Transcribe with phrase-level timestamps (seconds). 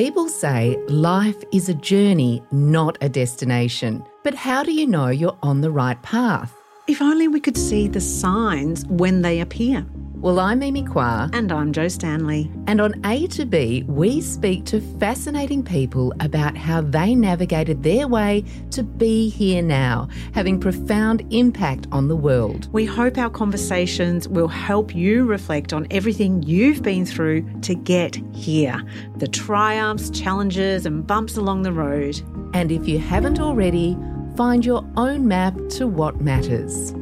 [0.00, 4.02] People say life is a journey, not a destination.
[4.24, 6.56] But how do you know you're on the right path?
[6.86, 9.84] If only we could see the signs when they appear.
[10.22, 12.50] Well, I'm Mimi Kwa, And I'm Joe Stanley.
[12.66, 18.06] and on A to B, we speak to fascinating people about how they navigated their
[18.06, 22.68] way to be here now, having profound impact on the world.
[22.70, 28.16] We hope our conversations will help you reflect on everything you've been through to get
[28.34, 28.82] here
[29.16, 32.20] the triumphs, challenges, and bumps along the road.
[32.52, 33.96] And if you haven't already,
[34.36, 36.92] find your own map to what matters.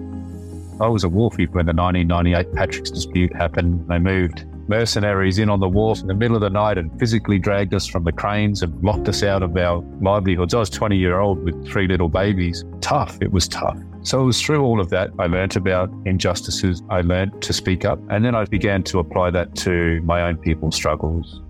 [0.80, 3.86] I was a wharfie when the 1998 Patrick's dispute happened.
[3.88, 7.38] They moved mercenaries in on the wharf in the middle of the night and physically
[7.38, 10.54] dragged us from the cranes and locked us out of our livelihoods.
[10.54, 12.64] I was 20 year old with three little babies.
[12.80, 13.20] Tough.
[13.20, 13.78] It was tough.
[14.02, 16.82] So it was through all of that I learnt about injustices.
[16.88, 20.36] I learnt to speak up, and then I began to apply that to my own
[20.36, 21.42] people's struggles.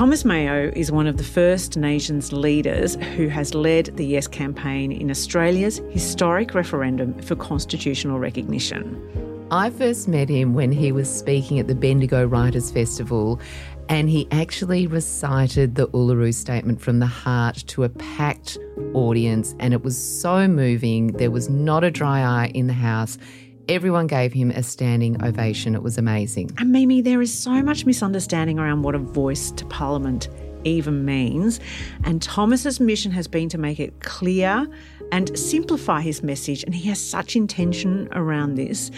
[0.00, 4.92] Thomas Mayo is one of the First Nations leaders who has led the Yes campaign
[4.92, 8.98] in Australia's historic referendum for constitutional recognition.
[9.50, 13.38] I first met him when he was speaking at the Bendigo Writers Festival,
[13.90, 18.56] and he actually recited the Uluru Statement from the Heart to a packed
[18.94, 21.08] audience, and it was so moving.
[21.08, 23.18] There was not a dry eye in the house.
[23.70, 25.76] Everyone gave him a standing ovation.
[25.76, 26.50] It was amazing.
[26.58, 30.28] And Mimi, there is so much misunderstanding around what a voice to Parliament
[30.64, 31.60] even means.
[32.02, 34.66] And Thomas's mission has been to make it clear
[35.12, 36.64] and simplify his message.
[36.64, 38.90] And he has such intention around this.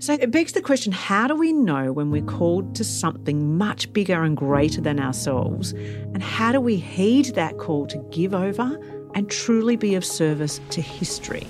[0.00, 3.90] So it begs the question how do we know when we're called to something much
[3.94, 5.72] bigger and greater than ourselves?
[5.72, 8.78] And how do we heed that call to give over
[9.14, 11.46] and truly be of service to history?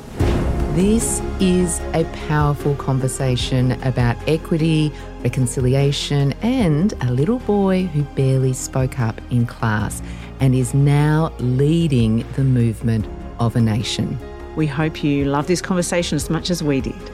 [0.75, 4.92] This is a powerful conversation about equity,
[5.25, 10.00] reconciliation, and a little boy who barely spoke up in class
[10.38, 13.04] and is now leading the movement
[13.41, 14.16] of a nation.
[14.54, 17.10] We hope you love this conversation as much as we did.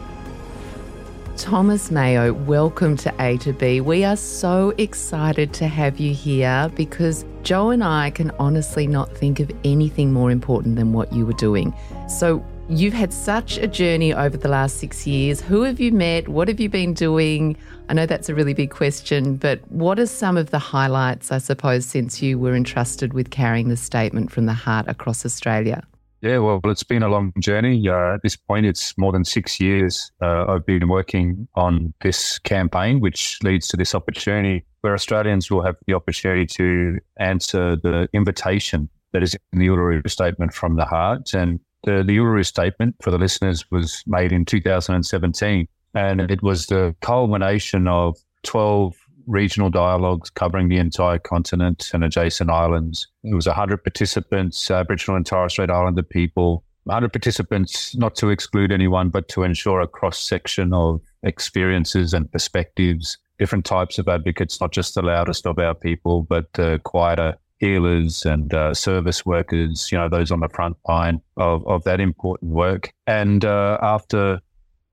[1.38, 3.80] Thomas Mayo, welcome to A to B.
[3.80, 9.16] We are so excited to have you here because Joe and I can honestly not
[9.16, 11.74] think of anything more important than what you were doing.
[12.06, 15.40] So, you've had such a journey over the last six years.
[15.40, 16.28] Who have you met?
[16.28, 17.56] What have you been doing?
[17.88, 21.38] I know that's a really big question, but what are some of the highlights, I
[21.38, 25.86] suppose, since you were entrusted with carrying the statement from the heart across Australia?
[26.22, 27.88] Yeah, well, it's been a long journey.
[27.88, 32.38] Uh, at this point, it's more than six years uh, I've been working on this
[32.40, 38.08] campaign, which leads to this opportunity where Australians will have the opportunity to answer the
[38.12, 41.34] invitation that is in the Uluru Statement from the Heart.
[41.34, 45.66] And the, the Uluru Statement, for the listeners, was made in 2017.
[45.94, 48.94] And it was the culmination of 12
[49.26, 53.08] regional dialogues covering the entire continent and adjacent islands.
[53.24, 58.70] It was 100 participants, Aboriginal and Torres Strait Islander people, 100 participants, not to exclude
[58.70, 64.60] anyone, but to ensure a cross section of experiences and perspectives, different types of advocates,
[64.60, 69.90] not just the loudest of our people, but uh, quieter healers and uh, service workers,
[69.90, 72.92] you know, those on the front line of, of that important work.
[73.06, 74.40] And uh, after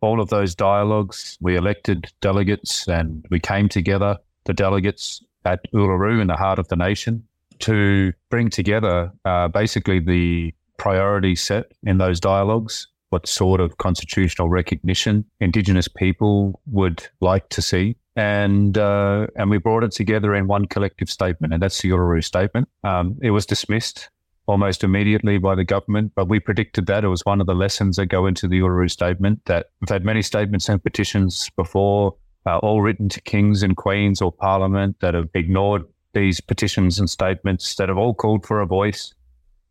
[0.01, 6.21] all of those dialogues, we elected delegates and we came together, the delegates at Uluru
[6.21, 7.25] in the heart of the nation,
[7.60, 14.50] to bring together uh, basically the priority set in those dialogues what sort of constitutional
[14.50, 17.95] recognition Indigenous people would like to see.
[18.15, 22.24] And uh, and we brought it together in one collective statement, and that's the Uluru
[22.24, 22.69] Statement.
[22.83, 24.10] Um, it was dismissed
[24.45, 27.04] almost immediately by the government, but we predicted that.
[27.04, 30.06] It was one of the lessons that go into the Uluru Statement that we've had
[30.06, 32.15] many statements and petitions before,
[32.45, 35.83] uh, all written to kings and queens or parliament that have ignored
[36.13, 39.13] these petitions and statements that have all called for a voice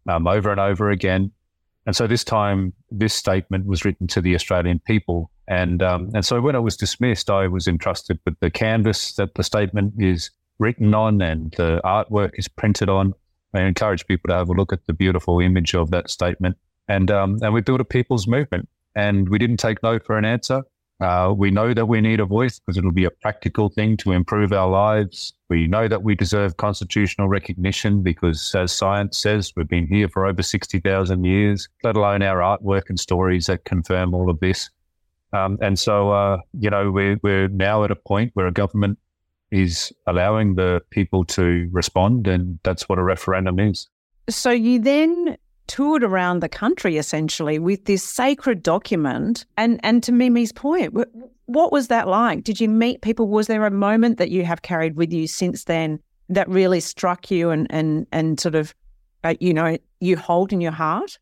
[0.08, 1.30] um, over and over again.
[1.86, 5.30] And so this time, this statement was written to the Australian people.
[5.48, 9.34] And, um, and so when I was dismissed, I was entrusted with the canvas that
[9.34, 13.14] the statement is written on and the artwork is printed on.
[13.54, 16.56] I encourage people to have a look at the beautiful image of that statement.
[16.88, 18.68] And, um, and we built a people's movement.
[18.94, 20.62] And we didn't take no for an answer.
[21.00, 24.12] Uh, we know that we need a voice because it'll be a practical thing to
[24.12, 25.32] improve our lives.
[25.48, 30.26] We know that we deserve constitutional recognition because, as science says, we've been here for
[30.26, 34.70] over 60,000 years, let alone our artwork and stories that confirm all of this.
[35.32, 38.98] Um, and so, uh, you know, we're, we're now at a point where a government
[39.50, 43.88] is allowing the people to respond, and that's what a referendum is.
[44.28, 45.36] So you then
[45.66, 49.46] toured around the country essentially with this sacred document.
[49.56, 50.94] And and to Mimi's point,
[51.46, 52.44] what was that like?
[52.44, 53.28] Did you meet people?
[53.28, 57.30] Was there a moment that you have carried with you since then that really struck
[57.30, 58.74] you and and and sort of,
[59.24, 61.18] uh, you know, you hold in your heart?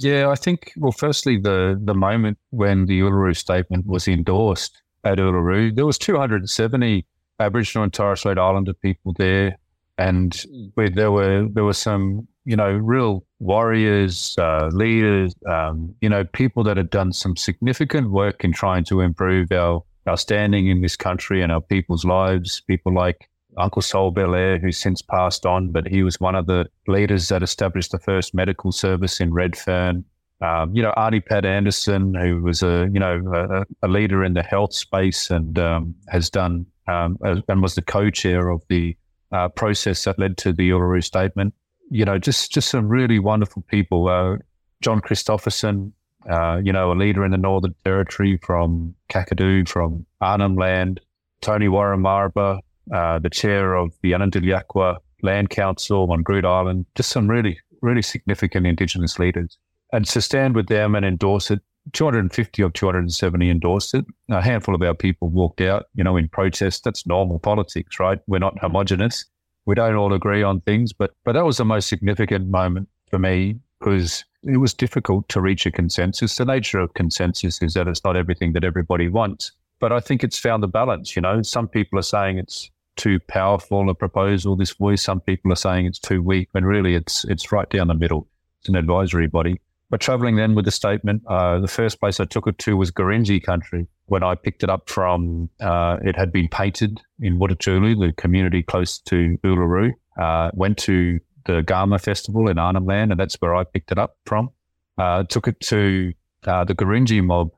[0.00, 0.72] Yeah, I think.
[0.78, 5.98] Well, firstly, the the moment when the Uluru Statement was endorsed at Uluru, there was
[5.98, 7.06] 270
[7.38, 9.58] Aboriginal and Torres Strait Islander people there,
[9.98, 10.42] and
[10.76, 16.64] there were there were some you know real warriors, uh, leaders, um, you know, people
[16.64, 20.96] that had done some significant work in trying to improve our, our standing in this
[20.96, 22.62] country and our people's lives.
[22.66, 26.68] People like Uncle Sol Bellear, who's since passed on, but he was one of the
[26.86, 30.04] leaders that established the first medical service in Redfern.
[30.40, 34.34] Um, you know, Aunty Pat Anderson, who was a you know a, a leader in
[34.34, 38.96] the health space and um, has done um, and was the co-chair of the
[39.32, 41.54] uh, process that led to the Uluru Statement
[41.90, 44.08] you know, just just some really wonderful people.
[44.08, 44.36] Uh,
[44.80, 45.92] John Christophersen,
[46.30, 51.00] uh, you know, a leader in the Northern Territory from Kakadu, from Arnhem Land.
[51.42, 52.60] Tony Wurramarrba,
[52.92, 58.02] uh, the chair of the Anindilyakwa Land Council on Groote Eylandt, Just some really, really
[58.02, 59.58] significant Indigenous leaders.
[59.92, 61.60] And to stand with them and endorse it,
[61.92, 64.04] 250 of 270 endorsed it.
[64.30, 66.84] A handful of our people walked out, you know, in protest.
[66.84, 68.20] That's normal politics, right?
[68.26, 69.24] We're not homogenous
[69.66, 73.18] we don't all agree on things, but but that was the most significant moment for
[73.18, 76.36] me because it was difficult to reach a consensus.
[76.36, 80.24] The nature of consensus is that it's not everything that everybody wants, but I think
[80.24, 81.14] it's found a balance.
[81.14, 85.02] You know, some people are saying it's too powerful a proposal, this voice.
[85.02, 88.28] Some people are saying it's too weak, when really it's it's right down the middle.
[88.60, 89.60] It's an advisory body.
[89.88, 92.92] But traveling then with the statement, uh, the first place I took it to was
[92.92, 93.88] Gurindji country.
[94.06, 98.62] When I picked it up from, uh, it had been painted in Mutitjulu, the community
[98.62, 99.92] close to Uluru.
[100.20, 103.98] Uh, went to the Garma Festival in Arnhem Land, and that's where I picked it
[103.98, 104.50] up from.
[104.98, 106.12] Uh, took it to
[106.46, 107.50] uh, the Gurindji mob,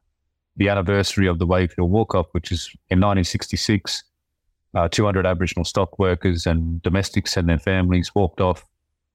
[0.56, 4.04] the anniversary of the Wave Hill Walk-Off, which is in 1966.
[4.74, 8.64] Uh, 200 Aboriginal stock workers and domestics and their families walked off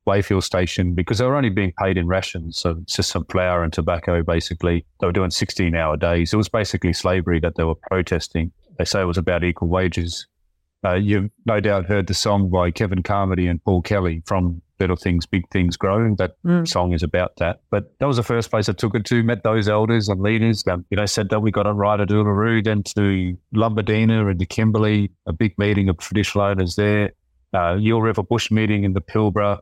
[0.05, 2.57] Wave Hill station because they were only being paid in rations.
[2.57, 4.85] So it's just some flour and tobacco, basically.
[4.99, 6.33] They were doing 16 hour days.
[6.33, 8.51] It was basically slavery that they were protesting.
[8.77, 10.25] They say it was about equal wages.
[10.85, 14.95] Uh, you've no doubt heard the song by Kevin Carmody and Paul Kelly from Little
[14.95, 16.13] Things, Big Things Grow.
[16.15, 16.67] That mm.
[16.67, 17.61] song is about that.
[17.71, 20.63] But that was the first place I took it to, met those elders and leaders.
[20.67, 24.39] Um, you know, said that we got a ride at Uluru, then to Lombadina and
[24.39, 27.11] to Kimberley, a big meeting of traditional owners there.
[27.53, 29.59] Uh, Yule River Bush meeting in the Pilbara,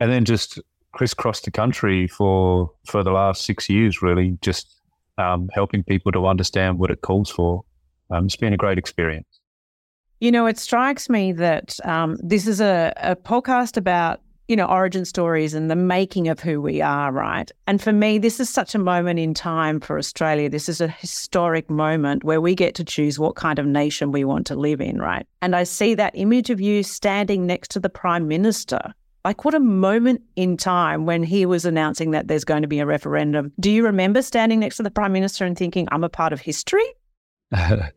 [0.00, 0.60] and then just
[0.92, 4.80] crisscrossed the country for for the last six years, really, just
[5.18, 7.64] um, helping people to understand what it calls for.
[8.10, 9.37] Um, it's been a great experience.
[10.20, 14.66] You know, it strikes me that um, this is a, a podcast about you know
[14.66, 17.50] origin stories and the making of who we are, right?
[17.66, 20.48] And for me, this is such a moment in time for Australia.
[20.48, 24.24] This is a historic moment where we get to choose what kind of nation we
[24.24, 25.26] want to live in, right?
[25.42, 28.94] And I see that image of you standing next to the prime minister
[29.28, 32.78] like, what a moment in time when he was announcing that there's going to be
[32.78, 33.52] a referendum.
[33.60, 36.40] Do you remember standing next to the Prime Minister and thinking, I'm a part of
[36.40, 36.84] history?
[37.52, 37.88] Yeah,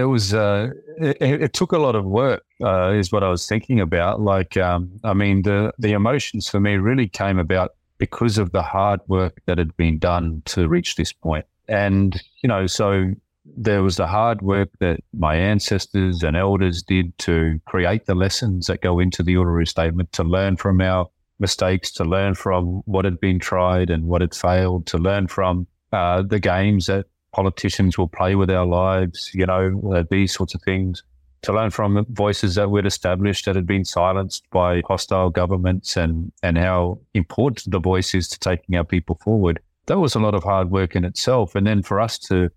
[0.00, 0.32] it was.
[0.32, 4.20] Uh, it, it, took a lot of work, uh, is what I was thinking about.
[4.20, 8.62] Like, um, I mean, the the emotions for me really came about because of the
[8.62, 11.44] hard work that had been done to reach this point.
[11.68, 13.12] And you know, so
[13.44, 18.68] there was the hard work that my ancestors and elders did to create the lessons
[18.68, 23.04] that go into the Uluru Statement, to learn from our mistakes, to learn from what
[23.04, 27.98] had been tried and what had failed, to learn from uh, the games that politicians
[27.98, 31.02] will play with our lives, you know, uh, these sorts of things,
[31.42, 36.32] to learn from voices that we'd established that had been silenced by hostile governments and,
[36.42, 39.60] and how important the voice is to taking our people forward.
[39.84, 41.54] That was a lot of hard work in itself.
[41.54, 42.48] And then for us to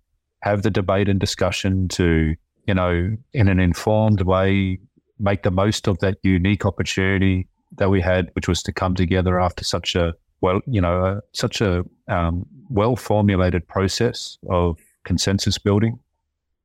[0.44, 2.34] have the debate and discussion to,
[2.66, 4.80] you know, in an informed way,
[5.20, 9.42] make the most of that unique opportunity that we had, which was to come together
[9.42, 15.58] after such a well, you know, uh, such a um, well formulated process of consensus
[15.58, 16.00] building.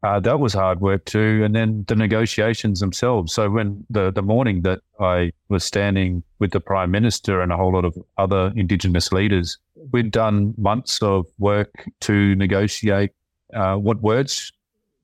[0.02, 3.32] Uh, that was hard work too, and then the negotiations themselves.
[3.32, 7.56] So when the the morning that I was standing with the prime minister and a
[7.56, 9.56] whole lot of other Indigenous leaders,
[9.92, 13.12] we'd done months of work to negotiate
[13.54, 14.52] uh, what words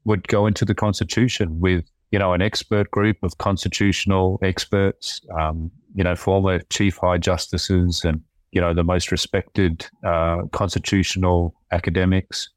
[0.04, 5.70] would go into the constitution with you know an expert group of constitutional experts, um,
[5.94, 8.20] you know former chief high justices and
[8.52, 12.50] you know the most respected uh, constitutional academics.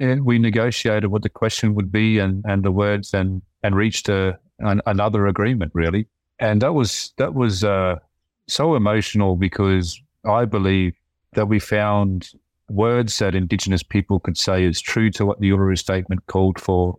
[0.00, 4.08] And we negotiated what the question would be and, and the words and and reached
[4.08, 6.06] a, an, another agreement really.
[6.38, 7.96] And that was that was uh,
[8.48, 10.94] so emotional because I believe
[11.34, 12.30] that we found
[12.68, 16.98] words that Indigenous people could say is true to what the Uluru Statement called for.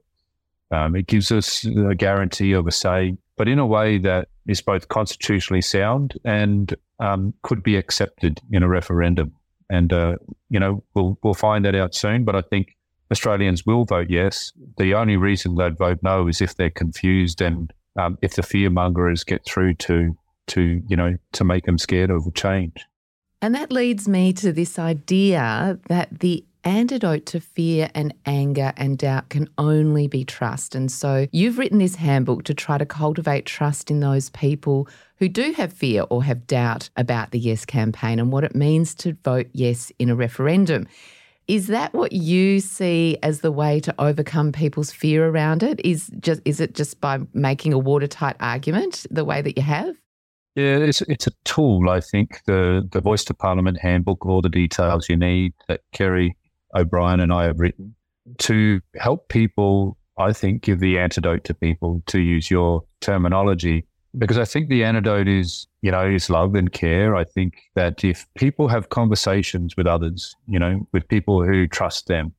[0.72, 4.62] Um, it gives us a guarantee of a say, but in a way that is
[4.62, 9.34] both constitutionally sound and um, could be accepted in a referendum.
[9.70, 10.18] And uh,
[10.50, 12.24] you know, we'll we'll find that out soon.
[12.24, 12.76] But I think
[13.12, 14.52] Australians will vote yes.
[14.78, 18.70] The only reason they'd vote no is if they're confused and um, if the fear
[18.70, 22.86] mongers get through to to you know to make them scared of change.
[23.42, 28.98] And that leads me to this idea that the antidote to fear and anger and
[28.98, 30.76] doubt can only be trust.
[30.76, 35.30] And so you've written this handbook to try to cultivate trust in those people who
[35.30, 39.16] do have fear or have doubt about the Yes campaign and what it means to
[39.24, 40.88] vote yes in a referendum.
[41.48, 45.80] Is that what you see as the way to overcome people's fear around it?
[45.86, 49.96] Is just is it just by making a watertight argument the way that you have?
[50.56, 51.90] Yeah, it's it's a tool.
[51.90, 56.36] I think the the Voice to Parliament handbook, all the details you need that Kerry
[56.76, 57.96] O'Brien and I have written
[58.40, 59.98] to help people.
[60.18, 63.86] I think give the antidote to people to use your terminology
[64.18, 67.16] because I think the antidote is you know is love and care.
[67.16, 72.08] I think that if people have conversations with others, you know, with people who trust
[72.08, 72.34] them,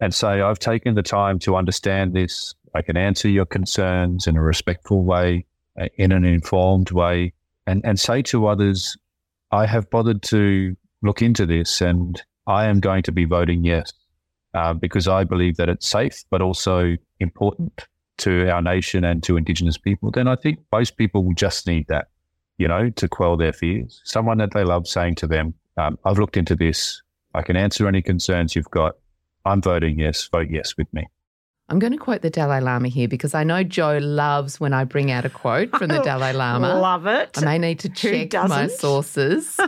[0.00, 2.54] and say, I've taken the time to understand this.
[2.74, 5.46] I can answer your concerns in a respectful way,
[5.80, 7.32] uh, in an informed way
[7.68, 8.96] and, and say to others,
[9.52, 13.92] I have bothered to look into this and I am going to be voting yes
[14.54, 17.86] uh, because I believe that it's safe, but also important
[18.18, 21.86] to our nation and to Indigenous people, then I think most people will just need
[21.88, 22.08] that,
[22.56, 24.00] you know, to quell their fears.
[24.04, 27.02] Someone that they love saying to them, um, I've looked into this.
[27.34, 28.96] I can answer any concerns you've got.
[29.44, 30.26] I'm voting yes.
[30.26, 31.06] Vote yes with me.
[31.68, 34.84] I'm going to quote the Dalai Lama here because I know Joe loves when I
[34.84, 36.80] bring out a quote from the Dalai Lama.
[36.80, 37.36] Love it.
[37.36, 39.60] I may need to check my sources.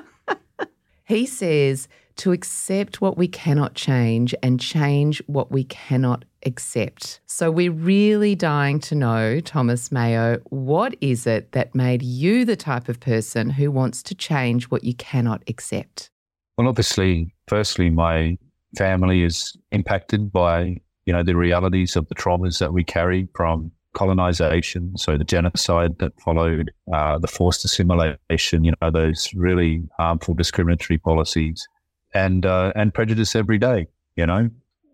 [1.04, 7.20] he says to accept what we cannot change and change what we cannot accept.
[7.26, 12.56] So we're really dying to know, Thomas Mayo, what is it that made you the
[12.56, 16.10] type of person who wants to change what you cannot accept?
[16.56, 18.38] Well, obviously, firstly, my
[18.76, 20.76] family is impacted by
[21.10, 25.98] you know, the realities of the traumas that we carry from colonization, so the genocide
[25.98, 31.66] that followed, uh, the forced assimilation, you know, those really harmful discriminatory policies,
[32.14, 33.86] and uh, and prejudice every day.
[34.16, 34.50] You know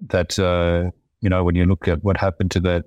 [0.08, 2.84] that uh, you know when you look at what happened to that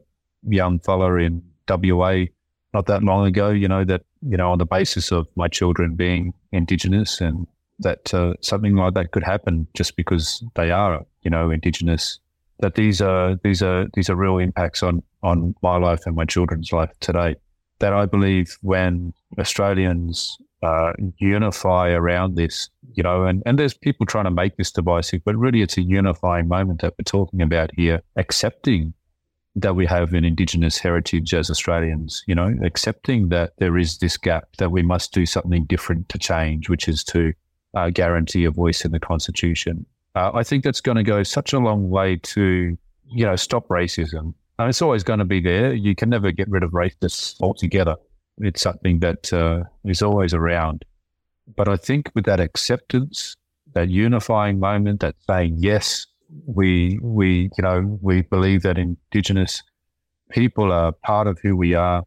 [0.48, 2.26] young fella in WA
[2.74, 5.96] not that long ago, you know that you know on the basis of my children
[5.96, 7.48] being Indigenous and
[7.80, 12.20] that uh, something like that could happen just because they are you know Indigenous
[12.60, 16.26] that these are these are these are real impacts on on my life and my
[16.26, 17.36] children's life today.
[17.80, 24.06] That I believe when Australians uh, unify around this, you know, and, and there's people
[24.06, 27.72] trying to make this divisive, but really it's a unifying moment that we're talking about
[27.76, 28.94] here, accepting
[29.56, 34.16] that we have an Indigenous heritage as Australians, you know, accepting that there is this
[34.16, 37.34] gap that we must do something different to change, which is to
[37.74, 39.86] uh, guarantee a voice in the Constitution
[40.16, 42.78] uh, I think that's going to go such a long way to,
[43.12, 44.34] you know, stop racism.
[44.58, 45.74] And it's always going to be there.
[45.74, 47.96] You can never get rid of racists altogether.
[48.40, 50.86] It's something that uh, is always around.
[51.56, 53.36] But I think with that acceptance,
[53.74, 56.06] that unifying moment, that saying yes,
[56.46, 59.64] we we you know we believe that Indigenous
[60.30, 62.04] people are part of who we are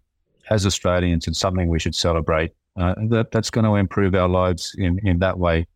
[0.50, 2.52] as Australians and something we should celebrate.
[2.76, 5.66] Uh, that that's going to improve our lives in in that way,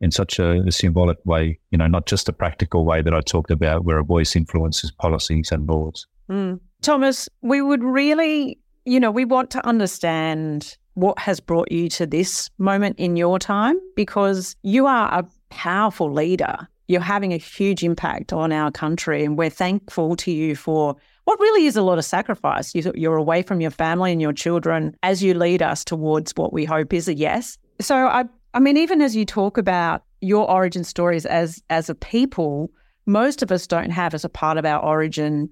[0.00, 1.58] in such a, a, symbolic way.
[1.70, 4.92] You know, not just a practical way that I talked about, where a voice influences
[4.92, 6.06] policies and laws.
[6.30, 6.60] Mm.
[6.82, 12.06] Thomas, we would really, you know, we want to understand what has brought you to
[12.06, 16.66] this moment in your time because you are a powerful leader.
[16.88, 21.40] You're having a huge impact on our country, and we're thankful to you for what
[21.40, 22.72] really is a lot of sacrifice.
[22.74, 26.64] You're away from your family and your children as you lead us towards what we
[26.64, 27.58] hope is a yes.
[27.80, 28.24] So I,
[28.54, 32.70] I mean, even as you talk about your origin stories as as a people,
[33.04, 35.50] most of us don't have as a part of our origin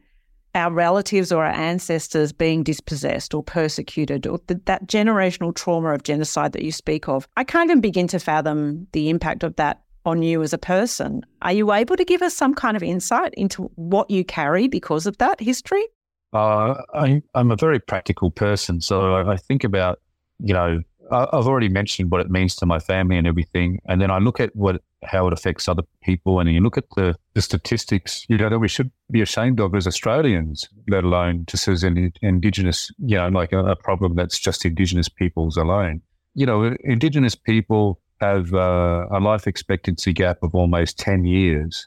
[0.54, 6.02] our relatives or our ancestors being dispossessed or persecuted or th- that generational trauma of
[6.02, 7.28] genocide that you speak of.
[7.36, 11.22] I can't even begin to fathom the impact of that on you as a person.
[11.42, 15.06] Are you able to give us some kind of insight into what you carry because
[15.06, 15.84] of that history?
[16.32, 18.80] Uh, I, am a very practical person.
[18.80, 20.00] So I, I think about,
[20.40, 20.80] you know,
[21.10, 23.80] I've already mentioned what it means to my family and everything.
[23.86, 26.40] And then I look at what how it affects other people.
[26.40, 29.74] And you look at the, the statistics, you know, that we should be ashamed of
[29.74, 34.38] as Australians, let alone just as an Indigenous, you know, like a, a problem that's
[34.38, 36.00] just Indigenous peoples alone.
[36.34, 41.86] You know, Indigenous people have uh, a life expectancy gap of almost 10 years.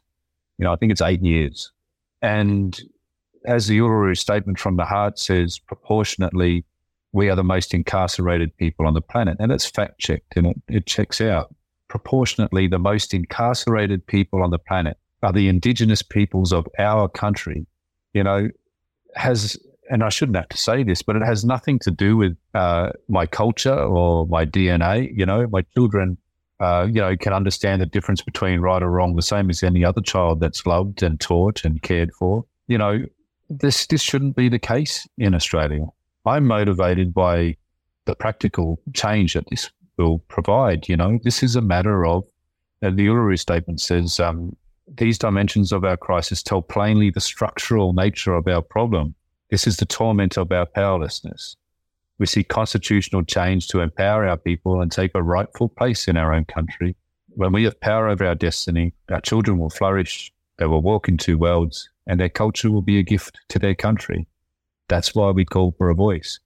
[0.57, 1.71] You know, I think it's eight years.
[2.21, 2.79] And
[3.45, 6.65] as the Uluru Statement from the Heart says, proportionately,
[7.17, 9.37] we are the most incarcerated people on the planet.
[9.39, 11.53] And it's fact checked and it, it checks out.
[11.87, 17.65] Proportionately, the most incarcerated people on the planet are the indigenous peoples of our country.
[18.13, 18.49] You know,
[19.15, 19.57] has,
[19.89, 22.91] and I shouldn't have to say this, but it has nothing to do with uh,
[23.09, 25.09] my culture or my DNA.
[25.17, 26.19] You know, my children
[26.59, 29.83] uh, you know, can understand the difference between right or wrong, the same as any
[29.83, 32.45] other child that's loved and taught and cared for.
[32.67, 33.05] You know,
[33.49, 35.87] this this shouldn't be the case in Australia.
[36.27, 37.55] I'm motivated by
[38.05, 40.87] the practical change that this will provide.
[40.87, 42.23] You know, this is a matter of
[42.81, 44.55] the Uluru Statement says um,
[44.87, 49.15] these dimensions of our crisis tell plainly the structural nature of our problem.
[49.49, 51.55] This is the torment of our powerlessness.
[52.19, 56.33] We see constitutional change to empower our people and take a rightful place in our
[56.33, 56.95] own country.
[57.29, 61.37] When we have power over our destiny, our children will flourish, they will walk into
[61.37, 64.27] worlds, and their culture will be a gift to their country.
[64.87, 66.39] That's why we call for a voice,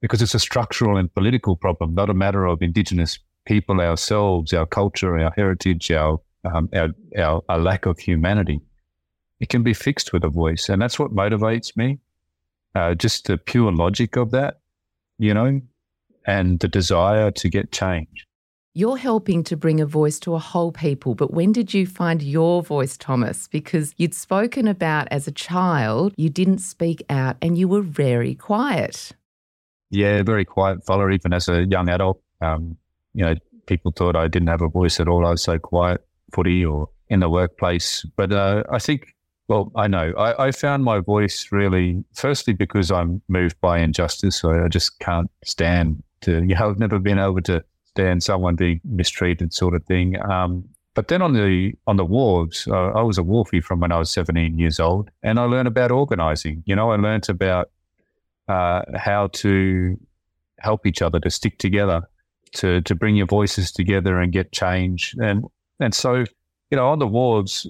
[0.00, 4.66] because it's a structural and political problem, not a matter of Indigenous people ourselves, our
[4.66, 8.60] culture, our heritage, our, um, our, our, our lack of humanity.
[9.40, 10.68] It can be fixed with a voice.
[10.68, 11.98] And that's what motivates me.
[12.74, 14.62] Uh, just the pure logic of that
[15.22, 15.60] you know,
[16.26, 18.26] and the desire to get change.
[18.74, 22.22] You're helping to bring a voice to a whole people, but when did you find
[22.22, 23.46] your voice, Thomas?
[23.46, 28.34] Because you'd spoken about as a child, you didn't speak out and you were very
[28.34, 29.12] quiet.
[29.90, 32.22] Yeah, very quiet fella, even as a young adult.
[32.40, 32.78] Um,
[33.12, 33.34] you know,
[33.66, 35.26] people thought I didn't have a voice at all.
[35.26, 38.06] I was so quiet, footy or in the workplace.
[38.16, 39.14] But uh, I think
[39.48, 40.14] well, I know.
[40.16, 44.36] I, I, found my voice really, firstly, because I'm moved by injustice.
[44.36, 47.62] So I just can't stand to, you know, I've never been able to
[47.94, 50.20] stand someone being mistreated, sort of thing.
[50.22, 53.92] Um, but then on the on the wharves, uh, I was a wharfie from when
[53.92, 56.62] I was 17 years old, and I learned about organising.
[56.66, 57.70] You know, I learned about
[58.48, 59.98] uh, how to
[60.58, 62.02] help each other, to stick together,
[62.54, 65.14] to to bring your voices together and get change.
[65.18, 65.44] And
[65.80, 66.24] and so,
[66.70, 67.66] you know, on the wharves,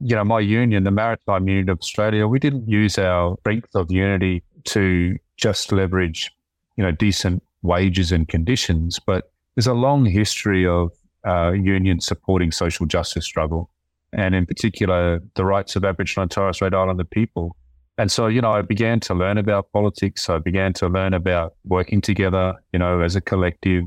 [0.00, 3.90] you know, my union, the Maritime Union of Australia, we didn't use our strength of
[3.90, 6.30] unity to just leverage,
[6.76, 10.92] you know, decent wages and conditions, but there's a long history of
[11.26, 13.68] uh, unions supporting social justice struggle,
[14.12, 17.56] and in particular, the rights of Aboriginal and Torres Strait Islander people.
[17.98, 20.30] And so, you know, I began to learn about politics.
[20.30, 23.86] I began to learn about working together, you know, as a collective,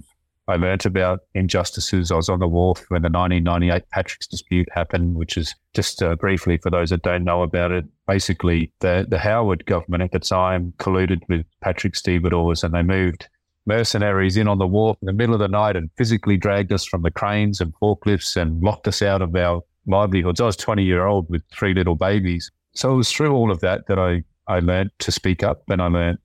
[0.49, 2.11] I learnt about injustices.
[2.11, 6.17] I was on the wharf when the 1998 Patrick's dispute happened, which is just uh,
[6.17, 7.85] briefly for those that don't know about it.
[8.07, 13.29] Basically, the, the Howard government at the time colluded with Patrick stevedores and they moved
[13.65, 16.85] mercenaries in on the wharf in the middle of the night and physically dragged us
[16.85, 20.41] from the cranes and forklifts and locked us out of our livelihoods.
[20.41, 22.51] I was 20 year old with three little babies.
[22.73, 25.81] So it was through all of that that I, I learned to speak up and
[25.81, 26.17] I learned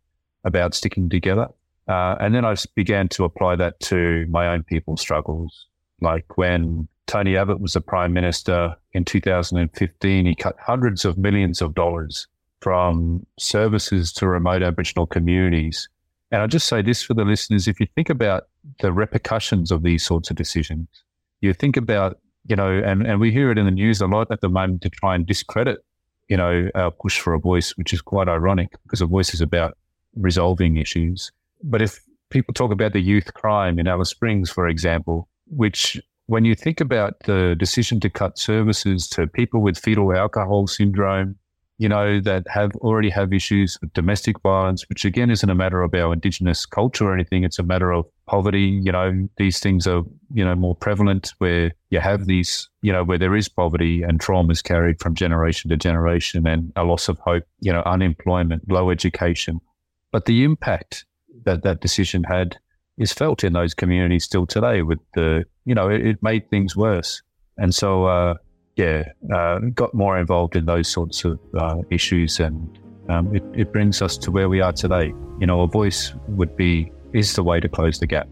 [0.45, 1.49] about sticking together.
[1.89, 5.67] Uh, and then I began to apply that to my own people's struggles.
[6.01, 11.63] Like when Tony Abbott was the prime minister in 2015, he cut hundreds of millions
[11.63, 12.27] of dollars
[12.61, 15.89] from services to remote Aboriginal communities.
[16.31, 18.45] And I just say this for the listeners if you think about
[18.81, 20.89] the repercussions of these sorts of decisions,
[21.41, 24.31] you think about, you know, and, and we hear it in the news a lot
[24.31, 25.79] at the moment to try and discredit,
[26.29, 29.41] you know, our push for a voice, which is quite ironic because a voice is
[29.41, 29.77] about
[30.17, 31.31] resolving issues.
[31.63, 36.45] But if people talk about the youth crime in Alice Springs, for example, which when
[36.45, 41.37] you think about the decision to cut services to people with fetal alcohol syndrome,
[41.79, 45.83] you know, that have already have issues with domestic violence, which again isn't a matter
[45.83, 47.45] of our indigenous culture or anything.
[47.45, 48.81] It's a matter of poverty.
[48.83, 53.05] You know, these things are, you know, more prevalent where you have these, you know,
[53.05, 57.09] where there is poverty and trauma is carried from generation to generation and a loss
[57.09, 59.61] of hope, you know, unemployment, low education.
[60.13, 61.05] But the impact
[61.45, 62.57] that that decision had
[62.97, 66.75] is felt in those communities still today with the, you know, it, it made things
[66.75, 67.23] worse.
[67.59, 68.35] And so, uh,
[68.77, 73.73] yeah, uh, got more involved in those sorts of uh, issues, and um, it, it
[73.73, 75.15] brings us to where we are today.
[75.41, 78.29] You know, a voice would be is the way to close the gap.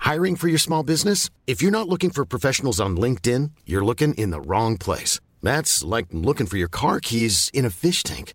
[0.00, 1.30] Hiring for your small business?
[1.46, 5.18] If you're not looking for professionals on LinkedIn, you're looking in the wrong place.
[5.42, 8.34] That's like looking for your car keys in a fish tank.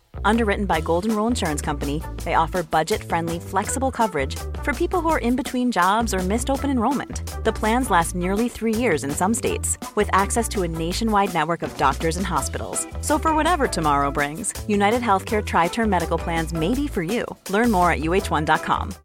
[0.25, 5.09] Underwritten by Golden Rule Insurance Company, they offer budget friendly, flexible coverage for people who
[5.09, 7.43] are in between jobs or missed open enrollment.
[7.43, 11.63] The plans last nearly three years in some states, with access to a nationwide network
[11.63, 12.87] of doctors and hospitals.
[13.01, 17.25] So, for whatever tomorrow brings, United Healthcare Tri Term Medical Plans may be for you.
[17.49, 18.95] Learn more at uh1.com.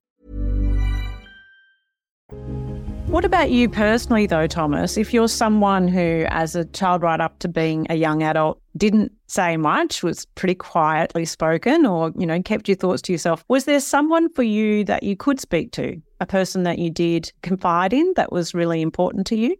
[3.06, 4.96] What about you personally, though, Thomas?
[4.96, 9.12] If you're someone who, as a child right up to being a young adult, didn't
[9.26, 13.64] say much, was pretty quietly spoken, or, you know, kept your thoughts to yourself, was
[13.64, 16.00] there someone for you that you could speak to?
[16.20, 19.56] A person that you did confide in that was really important to you?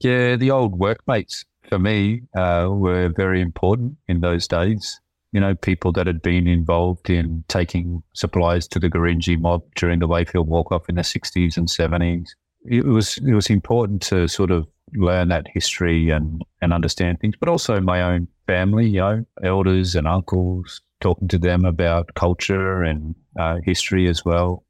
[0.00, 5.00] Yeah, the old workmates for me uh, were very important in those days.
[5.32, 9.98] You know, people that had been involved in taking supplies to the Gurindji mob during
[9.98, 12.28] the Wave Hill walk off in the 60s and 70s
[12.68, 17.34] it was it was important to sort of learn that history and and understand things,
[17.38, 22.82] but also my own family, you know, elders and uncles, talking to them about culture
[22.82, 24.64] and uh, history as well.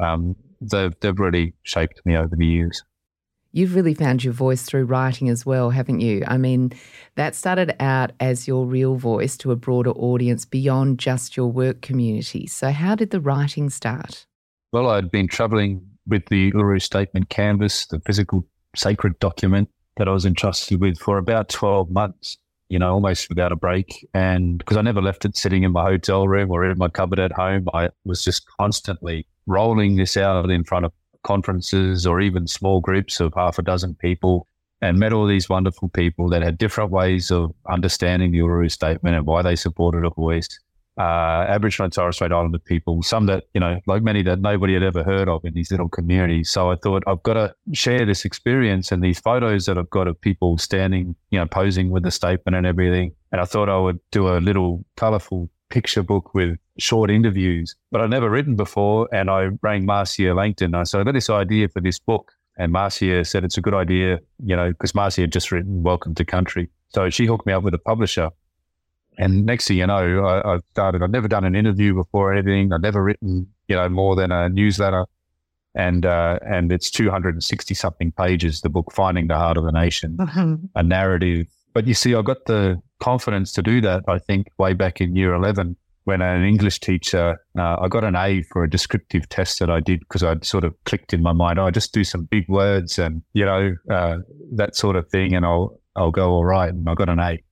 [0.00, 2.82] Um, they've they've really shaped me over the years.
[3.52, 6.24] You've really found your voice through writing as well, haven't you?
[6.26, 6.72] I mean,
[7.14, 11.80] that started out as your real voice to a broader audience beyond just your work
[11.80, 12.48] community.
[12.48, 14.26] So, how did the writing start?
[14.72, 20.12] Well, I'd been traveling with the Uluru Statement canvas, the physical sacred document that I
[20.12, 22.36] was entrusted with for about 12 months,
[22.68, 24.06] you know, almost without a break.
[24.14, 27.20] And because I never left it sitting in my hotel room or in my cupboard
[27.20, 32.46] at home, I was just constantly rolling this out in front of conferences or even
[32.46, 34.46] small groups of half a dozen people
[34.80, 39.16] and met all these wonderful people that had different ways of understanding the Uluru Statement
[39.16, 40.60] and why they supported a voice
[40.98, 44.74] uh, Aboriginal and Torres Strait Islander people, some that, you know, like many that nobody
[44.74, 46.50] had ever heard of in these little communities.
[46.50, 50.06] So I thought I've got to share this experience and these photos that I've got
[50.06, 53.12] of people standing, you know, posing with the statement and everything.
[53.32, 58.00] And I thought I would do a little colorful picture book with short interviews, but
[58.00, 59.08] I'd never written before.
[59.12, 60.74] And I rang Marcia Langton.
[60.74, 62.32] I said, I got this idea for this book.
[62.56, 66.14] And Marcia said it's a good idea, you know, because Marcia had just written Welcome
[66.14, 66.70] to Country.
[66.90, 68.30] So she hooked me up with a publisher
[69.18, 72.34] and next thing you know, I, I started, I'd never done an interview before or
[72.34, 72.72] anything.
[72.72, 75.06] I'd never written, you know, more than a newsletter.
[75.76, 80.16] And, uh, and it's 260 something pages, the book, Finding the Heart of the Nation,
[80.74, 81.46] a narrative.
[81.72, 85.16] But you see, I got the confidence to do that, I think, way back in
[85.16, 89.58] year 11 when an English teacher, uh, I got an A for a descriptive test
[89.58, 92.04] that I did because I'd sort of clicked in my mind, oh, I just do
[92.04, 94.18] some big words and, you know, uh,
[94.52, 96.68] that sort of thing, and I'll, I'll go all right.
[96.68, 97.42] And I got an A.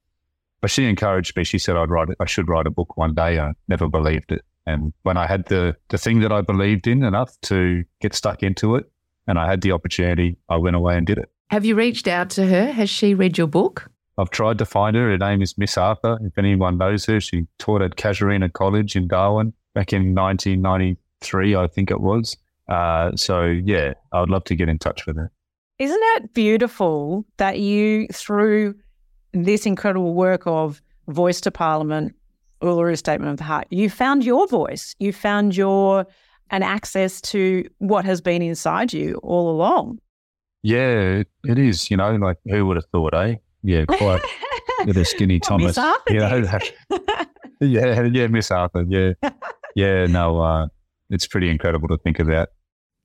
[0.63, 1.45] But she encouraged me.
[1.45, 2.09] She said I'd write.
[2.19, 3.39] I should write a book one day.
[3.39, 4.43] I never believed it.
[4.65, 8.43] And when I had the the thing that I believed in enough to get stuck
[8.43, 8.91] into it,
[9.27, 11.31] and I had the opportunity, I went away and did it.
[11.51, 12.73] Have you reached out to her?
[12.73, 13.91] Has she read your book?
[14.17, 15.11] I've tried to find her.
[15.11, 16.19] Her name is Miss Arthur.
[16.23, 21.67] If anyone knows her, she taught at Casuarina College in Darwin back in 1993, I
[21.67, 22.37] think it was.
[22.69, 25.33] Uh, so yeah, I would love to get in touch with her.
[25.79, 28.77] Isn't it beautiful that you, through
[29.33, 32.15] this incredible work of Voice to Parliament,
[32.63, 34.95] Uluru Statement of the Heart, you found your voice.
[34.99, 36.07] You found your
[36.51, 39.99] an access to what has been inside you all along.
[40.63, 41.91] Yeah, it is.
[41.91, 43.37] You know, like who would have thought, eh?
[43.65, 44.23] Yeah, quite,
[44.87, 45.77] with a skinny Thomas.
[45.77, 46.59] Miss Arthur you know,
[47.61, 48.85] yeah, yeah, Miss Arthur.
[48.89, 49.13] Yeah,
[49.75, 50.07] yeah.
[50.07, 50.67] No, uh,
[51.11, 52.51] it's pretty incredible to think of that.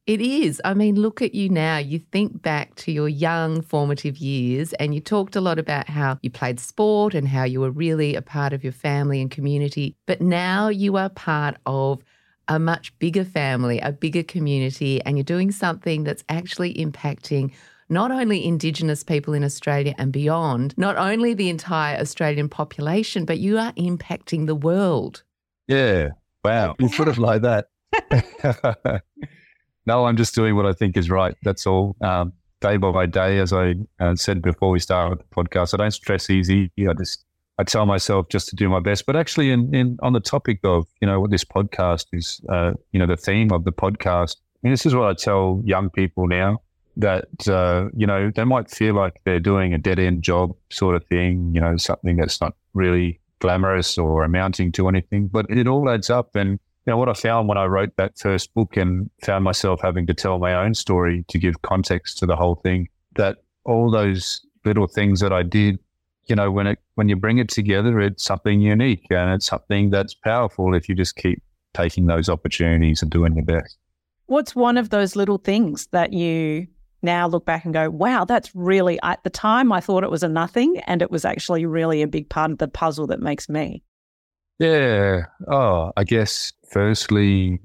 [0.07, 0.61] It is.
[0.63, 1.79] I mean, look at you now.
[1.79, 6.17] You think back to your young formative years and you talked a lot about how
[6.21, 9.97] you played sport and how you were really a part of your family and community.
[10.05, 12.01] But now you are part of
[12.47, 17.51] a much bigger family, a bigger community, and you're doing something that's actually impacting
[17.89, 23.39] not only Indigenous people in Australia and beyond, not only the entire Australian population, but
[23.39, 25.23] you are impacting the world.
[25.67, 26.11] Yeah.
[26.45, 26.75] Wow.
[26.79, 27.67] You put it like that.
[29.87, 31.33] no, I'm just doing what I think is right.
[31.43, 31.95] That's all.
[32.01, 35.91] Um, day by day, as I uh, said before we started the podcast, I don't
[35.91, 36.69] stress easy.
[36.79, 37.23] I just
[37.57, 39.05] I tell myself just to do my best.
[39.05, 42.73] But actually, in, in on the topic of you know what this podcast is, uh,
[42.91, 44.35] you know, the theme of the podcast.
[44.37, 46.61] I mean, this is what I tell young people now
[46.97, 50.95] that uh, you know they might feel like they're doing a dead end job sort
[50.95, 51.51] of thing.
[51.55, 56.09] You know, something that's not really glamorous or amounting to anything, but it all adds
[56.09, 56.35] up.
[56.35, 59.81] And you know what I found when I wrote that first book and found myself
[59.83, 62.87] having to tell my own story to give context to the whole thing.
[63.15, 65.79] That all those little things that I did
[66.27, 69.89] you know, when it when you bring it together, it's something unique and it's something
[69.89, 71.41] that's powerful if you just keep
[71.73, 73.77] taking those opportunities and doing your best.
[74.25, 76.67] What's one of those little things that you
[77.01, 80.23] now look back and go, wow, that's really, at the time I thought it was
[80.23, 83.47] a nothing and it was actually really a big part of the puzzle that makes
[83.47, 83.83] me?
[84.59, 85.25] Yeah.
[85.49, 87.59] Oh, I guess firstly,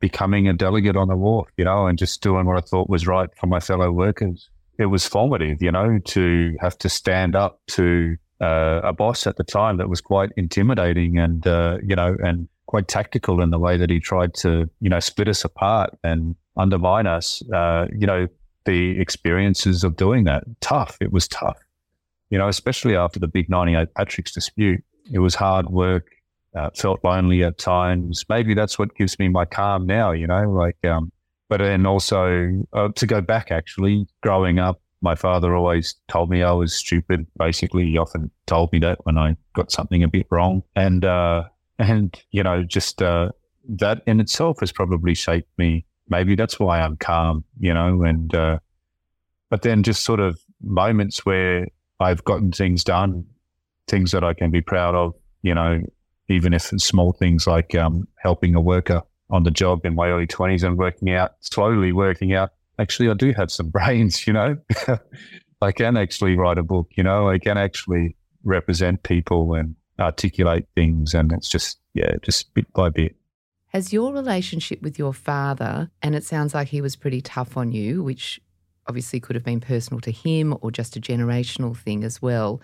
[0.00, 3.06] becoming a delegate on the wharf, you know, and just doing what I thought was
[3.06, 4.48] right for my fellow workers.
[4.78, 9.36] It was formative, you know, to have to stand up to uh, a boss at
[9.36, 13.58] the time that was quite intimidating and, uh, you know, and quite tactical in the
[13.58, 17.42] way that he tried to, you know, split us apart and undermine us.
[17.52, 18.28] Uh, you know,
[18.66, 20.98] the experiences of doing that, tough.
[21.00, 21.58] It was tough,
[22.30, 24.84] you know, especially after the big 98 Patrick's dispute.
[25.10, 26.10] It was hard work.
[26.54, 28.24] Uh, felt lonely at times.
[28.28, 31.12] Maybe that's what gives me my calm now, you know, like, um,
[31.48, 36.42] but then also uh, to go back, actually, growing up, my father always told me
[36.42, 37.26] I was stupid.
[37.38, 40.62] Basically, he often told me that when I got something a bit wrong.
[40.74, 41.44] And, uh,
[41.78, 43.30] and, you know, just, uh,
[43.68, 45.84] that in itself has probably shaped me.
[46.08, 48.58] Maybe that's why I'm calm, you know, and, uh,
[49.50, 51.66] but then just sort of moments where
[52.00, 53.24] I've gotten things done,
[53.86, 55.82] things that I can be proud of, you know,
[56.28, 60.08] even if it's small things like, um, helping a worker on the job in my
[60.08, 64.32] early 20s and working out, slowly working out, actually, I do have some brains, you
[64.32, 64.56] know.
[65.60, 70.66] I can actually write a book, you know, I can actually represent people and articulate
[70.74, 71.14] things.
[71.14, 73.16] And it's just, yeah, just bit by bit.
[73.68, 77.72] Has your relationship with your father, and it sounds like he was pretty tough on
[77.72, 78.40] you, which
[78.86, 82.62] obviously could have been personal to him or just a generational thing as well,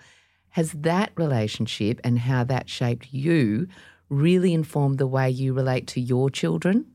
[0.55, 3.67] has that relationship and how that shaped you
[4.07, 6.85] really informed the way you relate to your children?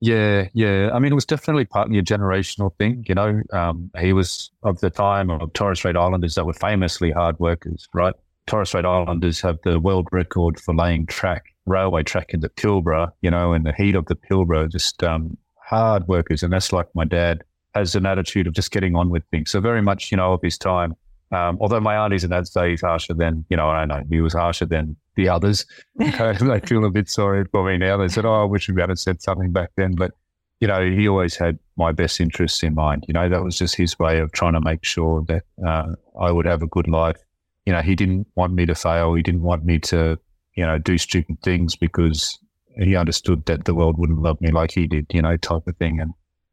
[0.00, 0.90] Yeah, yeah.
[0.94, 3.04] I mean, it was definitely partly a generational thing.
[3.08, 7.10] You know, um, he was of the time of Torres Strait Islanders that were famously
[7.10, 8.14] hard workers, right?
[8.46, 13.10] Torres Strait Islanders have the world record for laying track, railway track in the Pilbara,
[13.22, 16.44] you know, in the heat of the Pilbara, just um, hard workers.
[16.44, 17.42] And that's like my dad
[17.74, 19.50] has an attitude of just getting on with things.
[19.50, 20.94] So very much, you know, of his time.
[21.34, 24.04] Um, although my aunties in dads say he's harsher than, you know, I don't know,
[24.08, 25.66] he was harsher than the others.
[25.96, 27.96] they feel a bit sorry for me now.
[27.96, 29.96] They said, oh, I wish we had said something back then.
[29.96, 30.12] But,
[30.60, 33.04] you know, he always had my best interests in mind.
[33.08, 36.30] You know, that was just his way of trying to make sure that uh, I
[36.30, 37.18] would have a good life.
[37.66, 39.14] You know, he didn't want me to fail.
[39.14, 40.16] He didn't want me to,
[40.54, 42.38] you know, do stupid things because
[42.76, 45.76] he understood that the world wouldn't love me like he did, you know, type of
[45.78, 45.98] thing.
[45.98, 46.12] And,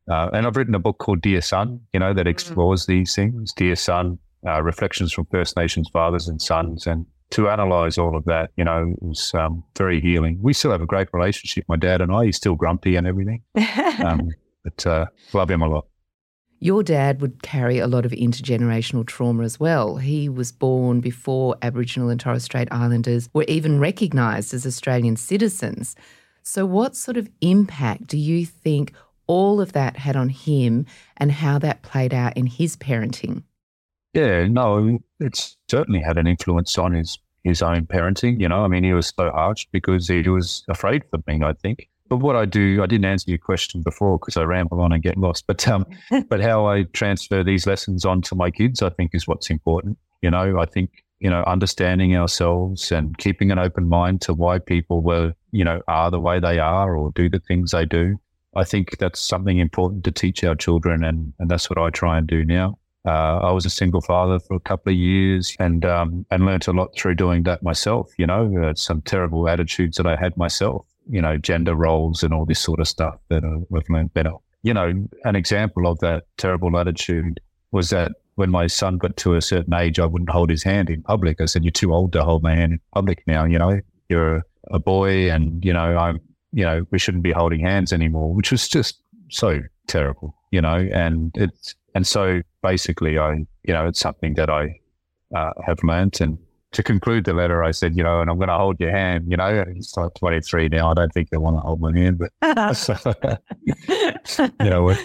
[0.10, 3.54] uh, and I've written a book called Dear Son, you know, that explores these things.
[3.54, 8.26] Dear Son, uh, reflections from First Nations fathers and sons, and to analyze all of
[8.26, 10.38] that, you know, was um, very healing.
[10.42, 12.26] We still have a great relationship, my dad and I.
[12.26, 13.42] He's still grumpy and everything,
[14.06, 14.30] um,
[14.64, 15.86] but uh, love him a lot.
[16.64, 19.98] Your dad would carry a lot of intergenerational trauma as well.
[19.98, 25.96] He was born before Aboriginal and Torres Strait Islanders were even recognised as Australian citizens.
[26.44, 28.94] So, what sort of impact do you think
[29.26, 30.86] all of that had on him
[31.18, 33.44] and how that played out in his parenting?
[34.14, 38.40] Yeah, no, it's certainly had an influence on his his own parenting.
[38.40, 41.42] You know, I mean, he was so harsh because he was afraid for me.
[41.44, 41.90] I think.
[42.10, 45.02] But what I do, I didn't answer your question before because I ramble on and
[45.02, 45.48] get lost.
[45.48, 45.86] But um,
[46.28, 49.98] but how I transfer these lessons on to my kids, I think, is what's important.
[50.22, 54.60] You know, I think you know understanding ourselves and keeping an open mind to why
[54.60, 58.20] people were, you know, are the way they are or do the things they do.
[58.58, 62.18] I think that's something important to teach our children, and and that's what I try
[62.18, 62.78] and do now.
[63.06, 66.68] Uh, I was a single father for a couple of years and um, and learnt
[66.68, 68.12] a lot through doing that myself.
[68.18, 70.86] You know, uh, some terrible attitudes that I had myself.
[71.10, 74.34] You know, gender roles and all this sort of stuff that we've learned better.
[74.62, 77.40] You know, an example of that terrible attitude
[77.72, 80.90] was that when my son got to a certain age, I wouldn't hold his hand
[80.90, 81.42] in public.
[81.42, 83.46] I said, "You're too old to hold my hand in public now.
[83.46, 86.20] You know, you're a boy, and you know, I'm,
[86.54, 90.88] you know, we shouldn't be holding hands anymore." Which was just so terrible, you know.
[90.94, 94.80] And it's and so basically, I, you know, it's something that I
[95.36, 96.22] uh, have learnt.
[96.22, 96.38] And
[96.72, 99.26] to conclude the letter, I said, you know, and I'm going to hold your hand.
[99.30, 100.92] You know, it's like 23 now.
[100.92, 102.96] I don't think they want to hold my hand, but so,
[104.62, 104.96] you know.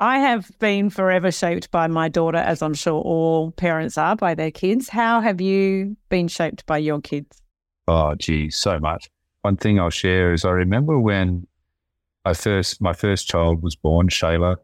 [0.00, 4.34] I have been forever shaped by my daughter, as I'm sure all parents are by
[4.34, 4.88] their kids.
[4.88, 7.42] How have you been shaped by your kids?
[7.88, 9.08] Oh, gee, so much.
[9.42, 11.46] One thing I'll share is I remember when
[12.24, 14.56] I first my first child was born, Shayla,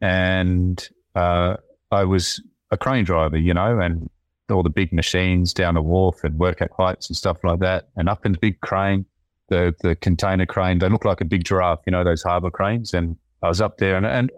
[0.00, 1.56] and uh,
[1.90, 4.08] I was a crane driver, you know, and
[4.50, 7.88] all the big machines down the wharf and work at heights and stuff like that.
[7.96, 9.06] And up in the big crane,
[9.48, 12.94] the the container crane, they look like a big giraffe, you know, those harbour cranes.
[12.94, 14.30] And I was up there and, and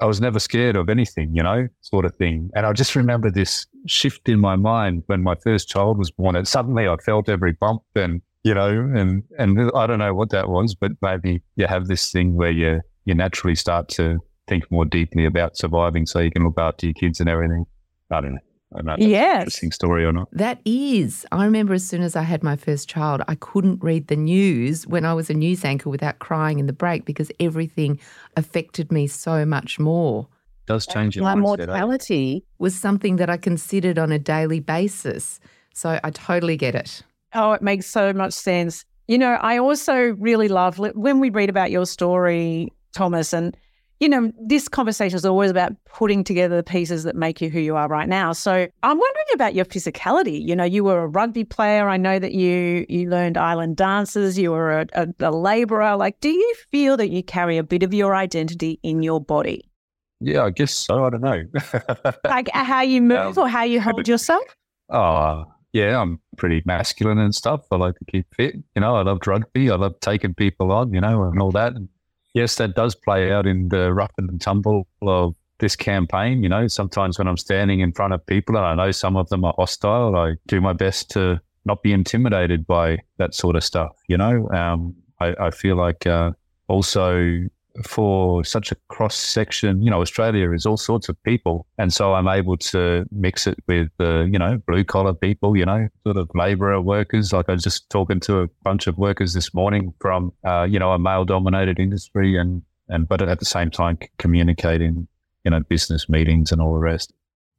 [0.00, 2.50] I was never scared of anything, you know, sort of thing.
[2.54, 6.36] And I just remember this shift in my mind when my first child was born.
[6.36, 10.30] And suddenly I felt every bump and you know, and and I don't know what
[10.30, 14.18] that was, but maybe you have this thing where you you naturally start to
[14.50, 17.64] think more deeply about surviving, so you can look after your kids and everything.
[18.10, 18.40] I don't know.
[18.72, 19.40] I don't know yes.
[19.40, 20.28] interesting story or not.
[20.32, 21.26] That is.
[21.32, 24.86] I remember as soon as I had my first child, I couldn't read the news
[24.86, 27.98] when I was a news anchor without crying in the break because everything
[28.36, 30.28] affected me so much more.
[30.62, 31.66] It does change your My mindset, eh?
[31.66, 35.40] mortality was something that I considered on a daily basis.
[35.74, 37.02] So I totally get it.
[37.34, 38.84] Oh, it makes so much sense.
[39.08, 43.56] You know, I also really love when we read about your story, Thomas, and
[44.00, 47.60] you know, this conversation is always about putting together the pieces that make you who
[47.60, 48.32] you are right now.
[48.32, 50.42] So I'm wondering about your physicality.
[50.42, 51.86] You know, you were a rugby player.
[51.86, 54.38] I know that you you learned island dances.
[54.38, 55.96] You were a, a, a labourer.
[55.96, 59.70] Like, do you feel that you carry a bit of your identity in your body?
[60.20, 61.04] Yeah, I guess so.
[61.04, 61.42] I don't know.
[62.24, 64.44] like how you move Um, or how you hold yourself?
[64.88, 67.62] Oh, yeah, I'm pretty masculine and stuff.
[67.70, 68.56] I like to keep fit.
[68.74, 69.70] You know, I loved rugby.
[69.70, 71.74] I love taking people on, you know, and all that.
[71.74, 71.88] And
[72.34, 76.42] yes, that does play out in the rough and tumble of this campaign.
[76.42, 79.28] You know, sometimes when I'm standing in front of people and I know some of
[79.28, 83.64] them are hostile, I do my best to not be intimidated by that sort of
[83.64, 83.92] stuff.
[84.08, 86.32] You know, um, I, I feel like uh,
[86.68, 87.42] also
[87.84, 91.66] for such a cross section, you know, Australia is all sorts of people.
[91.78, 95.64] And so I'm able to mix it with, uh, you know, blue collar people, you
[95.64, 97.32] know, sort of labourer workers.
[97.32, 100.78] Like I was just talking to a bunch of workers this morning from, uh, you
[100.78, 105.06] know, a male dominated industry and, and, but at the same time communicating,
[105.44, 107.12] you know, business meetings and all the rest.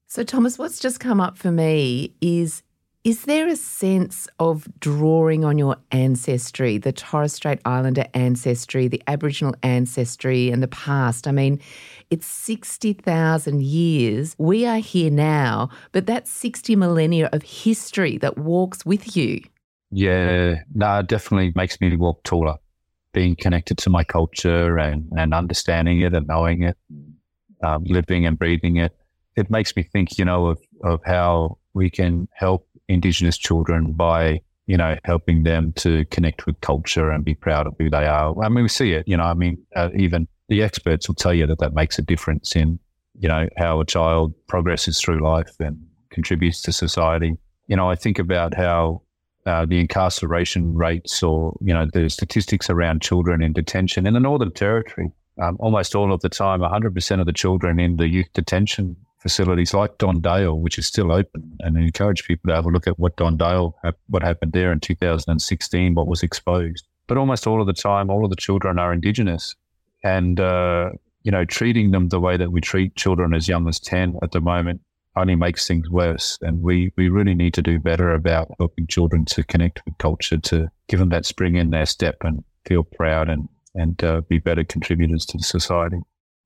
[0.08, 2.64] So, Thomas, what's just come up for me is
[3.04, 9.02] is there a sense of drawing on your ancestry, the Torres Strait Islander ancestry, the
[9.08, 11.28] Aboriginal ancestry, and the past?
[11.28, 11.60] I mean,
[12.12, 14.36] it's 60,000 years.
[14.38, 19.42] We are here now, but that's 60 millennia of history that walks with you.
[19.90, 22.58] Yeah, no, it definitely makes me walk taller.
[23.14, 26.78] Being connected to my culture and, and understanding it and knowing it,
[27.64, 28.96] um, living and breathing it,
[29.36, 34.42] it makes me think, you know, of, of how we can help Indigenous children by,
[34.68, 38.36] you know, helping them to connect with culture and be proud of who they are.
[38.44, 41.34] I mean, we see it, you know, I mean, uh, even the experts will tell
[41.34, 42.80] you that that makes a difference in,
[43.20, 45.78] you know, how a child progresses through life and
[46.10, 47.38] contributes to society.
[47.68, 49.02] You know, I think about how
[49.46, 54.20] uh, the incarceration rates or, you know, the statistics around children in detention in the
[54.20, 55.12] Northern Territory.
[55.42, 59.74] Um, almost all of the time, 100% of the children in the youth detention facilities
[59.74, 63.00] like Don Dale, which is still open, and encourage people to have a look at
[63.00, 63.76] what Don Dale,
[64.08, 66.88] what happened there in 2016, what was exposed.
[67.08, 69.56] But almost all of the time, all of the children are Indigenous,
[70.04, 70.92] and uh,
[71.24, 74.32] you know, treating them the way that we treat children as young as 10 at
[74.32, 74.82] the moment
[75.16, 76.40] only makes things worse.
[76.42, 80.38] And we we really need to do better about helping children to connect with culture,
[80.38, 84.40] to give them that spring in their step and feel proud and and uh, be
[84.40, 85.98] better contributors to society.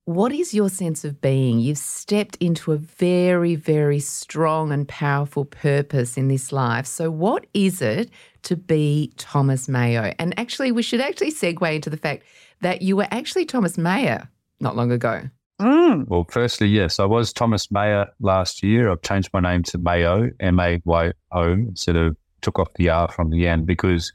[0.06, 1.58] What is your sense of being?
[1.58, 6.86] You've stepped into a very, very strong and powerful purpose in this life.
[6.86, 8.10] So, what is it
[8.42, 10.14] to be Thomas Mayo?
[10.20, 12.22] And actually, we should actually segue into the fact
[12.60, 14.30] that you were actually Thomas Mayer
[14.60, 15.22] not long ago.
[15.60, 16.06] Mm.
[16.06, 18.88] Well, firstly, yes, I was Thomas Mayer last year.
[18.88, 22.90] I've changed my name to Mayo, M A Y O, instead of took off the
[22.90, 24.12] R from the end because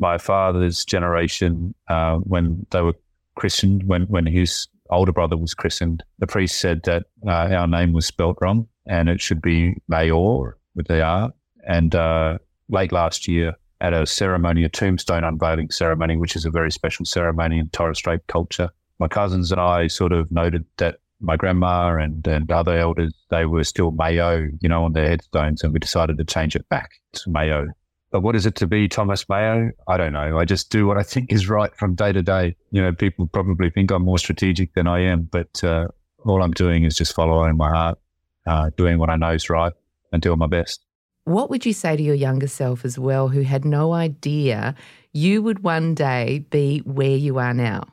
[0.00, 2.94] my father's generation, uh, when they were
[3.36, 7.92] christened, when when his older brother was christened, the priest said that uh, our name
[7.92, 11.30] was spelt wrong and it should be Mayor with the R.
[11.66, 16.50] And uh, late last year, at a ceremony, a tombstone unveiling ceremony, which is a
[16.50, 20.96] very special ceremony in Torres Strait culture, my cousins and I sort of noted that
[21.20, 25.62] my grandma and, and other elders, they were still Mayo, you know, on their headstones,
[25.62, 27.68] and we decided to change it back to Mayo.
[28.10, 29.70] But what is it to be Thomas Mayo?
[29.86, 30.38] I don't know.
[30.38, 32.56] I just do what I think is right from day to day.
[32.70, 35.88] You know, people probably think I'm more strategic than I am, but uh,
[36.24, 37.98] all I'm doing is just following my heart,
[38.46, 39.72] uh, doing what I know is right,
[40.12, 40.80] and doing my best.
[41.24, 44.74] What would you say to your younger self as well, who had no idea
[45.12, 47.84] you would one day be where you are now?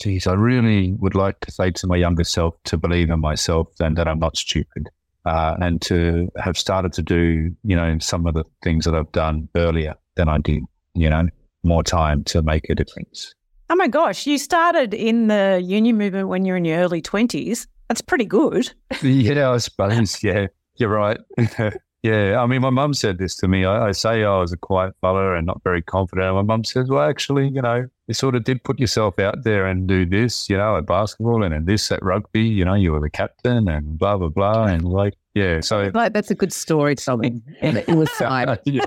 [0.00, 3.68] Geez, I really would like to say to my younger self to believe in myself
[3.80, 4.90] and that I'm not stupid.
[5.28, 9.12] Uh, and to have started to do, you know, some of the things that I've
[9.12, 10.62] done earlier than I did,
[10.94, 11.28] you know,
[11.62, 13.34] more time to make a difference.
[13.68, 17.66] Oh my gosh, you started in the union movement when you're in your early 20s.
[17.88, 18.72] That's pretty good.
[19.02, 20.22] yeah, I suppose.
[20.24, 21.18] Yeah, you're right.
[22.02, 23.64] Yeah, I mean, my mum said this to me.
[23.64, 26.28] I, I, say I was a quiet fella and not very confident.
[26.28, 29.42] And My mum says, well, actually, you know, you sort of did put yourself out
[29.42, 32.74] there and do this, you know, at basketball and, and this at rugby, you know,
[32.74, 34.66] you were the captain and blah, blah, blah.
[34.66, 35.90] And like, yeah, so.
[35.92, 37.42] Like, that's a good story, Tommy.
[37.60, 38.56] And it was fine.
[38.64, 38.84] yeah.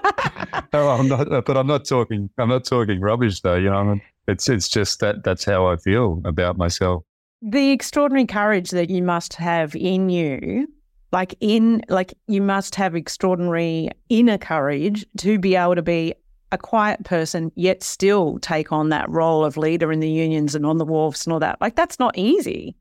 [0.72, 4.01] No, I'm not, but I'm not talking, I'm not talking rubbish though, you know, i
[4.28, 7.03] it's, it's just that that's how I feel about myself.
[7.41, 10.68] The extraordinary courage that you must have in you
[11.12, 16.14] like in like you must have extraordinary inner courage to be able to be
[16.51, 20.66] a quiet person yet still take on that role of leader in the unions and
[20.66, 21.59] on the wharfs and all that.
[21.62, 22.76] Like that's not easy.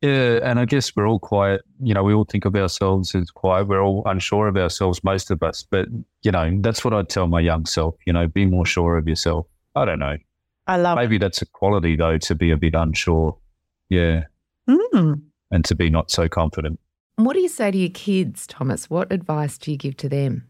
[0.00, 1.62] Yeah and i guess we're all quiet.
[1.82, 3.68] You know we all think of ourselves as quiet.
[3.68, 5.62] We're all unsure of ourselves most of us.
[5.62, 5.86] But
[6.22, 9.08] you know that's what i'd tell my young self you know be more sure of
[9.08, 9.46] yourself.
[9.74, 10.16] I don't know.
[10.66, 11.18] I love maybe it.
[11.18, 13.36] that's a quality though to be a bit unsure.
[13.90, 14.24] Yeah.
[14.68, 15.20] Mm.
[15.50, 16.80] and to be not so confident
[17.16, 18.90] what do you say to your kids, Thomas?
[18.90, 20.48] What advice do you give to them?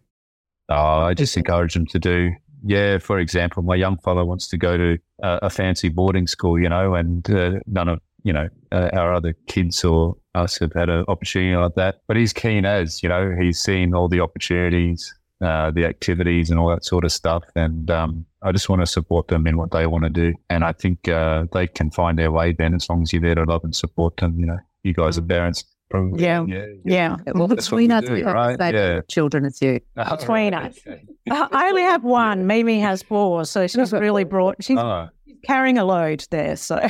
[0.68, 2.32] Oh, I just encourage them to do.
[2.66, 6.58] Yeah, for example, my young fellow wants to go to a, a fancy boarding school,
[6.58, 10.72] you know, and uh, none of you know uh, our other kids or us have
[10.72, 12.00] had an opportunity like that.
[12.08, 16.58] But he's keen as you know, he's seen all the opportunities, uh, the activities, and
[16.58, 17.44] all that sort of stuff.
[17.54, 20.32] And um, I just want to support them in what they want to do.
[20.48, 23.34] And I think uh, they can find their way then, as long as you're there
[23.34, 24.40] to love and support them.
[24.40, 25.28] You know, you guys are mm.
[25.28, 25.64] parents.
[25.94, 26.24] Probably.
[26.24, 26.44] Yeah.
[26.48, 26.66] Yeah.
[26.84, 27.16] yeah.
[27.36, 28.58] Well, between us, do, right?
[28.74, 29.00] yeah.
[29.06, 29.78] children, it's you.
[30.10, 30.76] between us.
[31.30, 32.48] I only have one.
[32.48, 33.44] Mimi has four.
[33.44, 35.08] So she's really brought, she's oh.
[35.44, 36.56] carrying a load there.
[36.56, 36.84] So,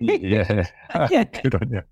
[0.00, 0.66] yeah.
[1.08, 1.22] yeah.
[1.22, 1.82] Good on you.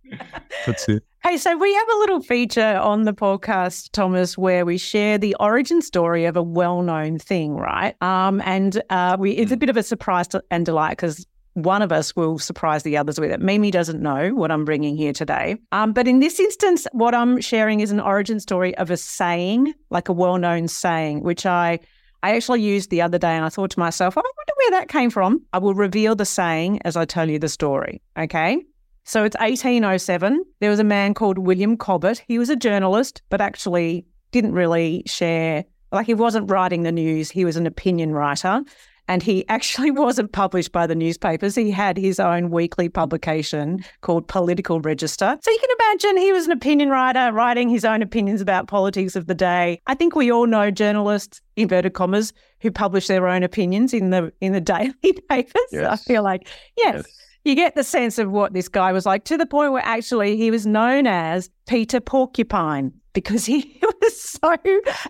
[0.67, 1.05] That's it.
[1.23, 5.37] Hey, so we have a little feature on the podcast, Thomas, where we share the
[5.39, 7.95] origin story of a well-known thing, right?
[8.03, 11.93] Um, and uh, we it's a bit of a surprise and delight because one of
[11.93, 13.41] us will surprise the others with it.
[13.41, 15.57] Mimi doesn't know what I'm bringing here today.
[15.73, 19.75] Um, but in this instance, what I'm sharing is an origin story of a saying,
[19.91, 21.81] like a well known saying, which I.
[22.23, 24.89] I actually used the other day and I thought to myself, I wonder where that
[24.91, 25.41] came from.
[25.55, 28.03] I will reveal the saying as I tell you the story.
[28.15, 28.63] Okay.
[29.05, 30.45] So it's 1807.
[30.61, 32.21] There was a man called William Cobbett.
[32.29, 37.31] He was a journalist, but actually didn't really share, like, he wasn't writing the news.
[37.31, 38.65] He was an opinion writer
[39.11, 41.57] and he actually wasn't published by the newspapers.
[41.57, 45.37] He had his own weekly publication called Political Register.
[45.43, 49.17] So you can imagine he was an opinion writer, writing his own opinions about politics
[49.17, 49.81] of the day.
[49.89, 54.33] I think we all know journalists, inverted commas, who publish their own opinions in the
[54.41, 54.95] in the daily
[55.29, 55.67] papers.
[55.73, 55.87] Yes.
[55.87, 56.95] I feel like, yes.
[56.97, 59.83] yes you get the sense of what this guy was like to the point where
[59.83, 64.57] actually he was known as Peter Porcupine because he was so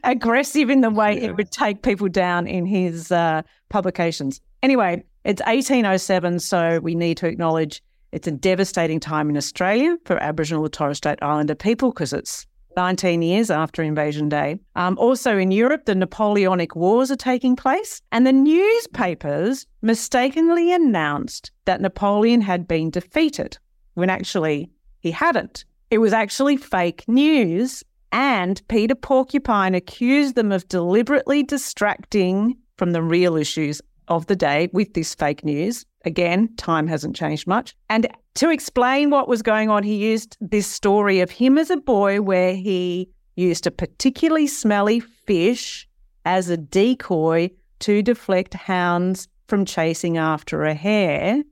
[0.05, 1.28] aggressive in the way yeah.
[1.28, 4.40] it would take people down in his uh, publications.
[4.62, 7.82] Anyway, it's 1807, so we need to acknowledge
[8.12, 12.46] it's a devastating time in Australia for Aboriginal and Torres Strait Islander people because it's
[12.76, 14.59] 19 years after Invasion Day.
[14.76, 21.51] Um, also in Europe, the Napoleonic Wars are taking place, and the newspapers mistakenly announced
[21.64, 23.59] that Napoleon had been defeated
[23.94, 24.70] when actually
[25.01, 25.64] he hadn't.
[25.90, 27.82] It was actually fake news
[28.12, 34.68] and Peter Porcupine accused them of deliberately distracting from the real issues of the day
[34.72, 35.86] with this fake news.
[36.04, 37.76] Again, time hasn't changed much.
[37.88, 41.76] And to explain what was going on, he used this story of him as a
[41.76, 45.88] boy where he used a particularly smelly fish
[46.24, 47.50] as a decoy
[47.80, 51.42] to deflect hounds from chasing after a hare.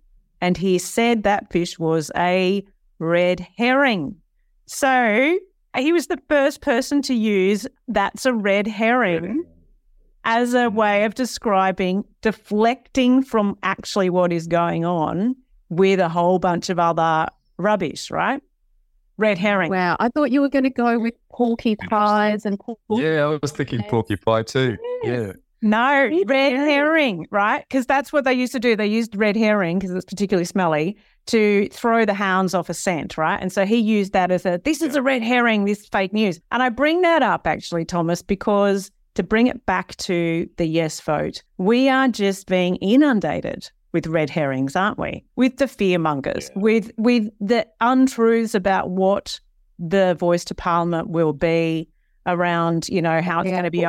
[0.40, 2.64] And he said that fish was a
[2.98, 4.16] red herring.
[4.66, 5.38] So
[5.78, 9.44] he was the first person to use that's a red herring
[10.24, 10.74] as a mm.
[10.74, 15.36] way of describing deflecting from actually what is going on
[15.68, 17.26] with a whole bunch of other
[17.56, 18.42] rubbish, right?
[19.16, 19.70] Red herring.
[19.70, 23.00] Wow, I thought you were going to go with porky pies and porcupines.
[23.00, 24.76] Yeah, I was thinking porcupine too.
[25.02, 25.32] Yeah.
[25.60, 27.64] No, red herring, right?
[27.68, 28.76] Because that's what they used to do.
[28.76, 30.96] They used red herring because it's particularly smelly
[31.26, 33.40] to throw the hounds off a scent, right?
[33.40, 36.40] And so he used that as a this is a red herring, this fake news.
[36.52, 41.00] And I bring that up actually, Thomas, because to bring it back to the yes
[41.00, 45.24] vote, we are just being inundated with red herrings, aren't we?
[45.36, 46.62] With the fearmongers, yeah.
[46.62, 49.40] with with the untruths about what
[49.78, 51.88] the voice to parliament will be
[52.26, 53.84] around, you know, how it's going to be.